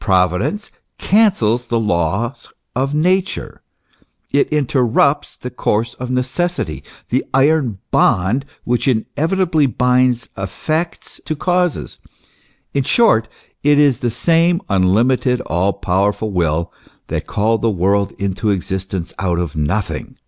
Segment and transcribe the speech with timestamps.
[0.00, 3.62] Provi dence cancels the laws of Nature;
[4.32, 11.98] it interrupts the course of necessity, the iron bond which inevitably binds effects to causes;
[12.74, 13.28] in short,
[13.62, 16.72] it is the same unlimited, all powerful will,
[17.06, 20.18] that called the world into existence out of nothing.